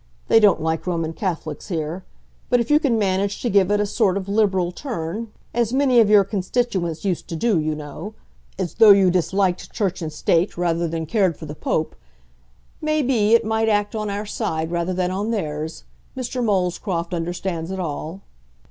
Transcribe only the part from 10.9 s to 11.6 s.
cared for the